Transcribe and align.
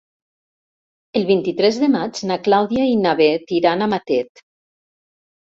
El 1.19 1.27
vint-i-tres 1.27 1.77
de 1.83 1.89
maig 1.97 2.23
na 2.31 2.39
Clàudia 2.49 2.89
i 2.93 2.97
na 3.03 3.13
Bet 3.21 3.55
iran 3.59 3.85
a 3.85 3.91
Matet. 3.93 4.45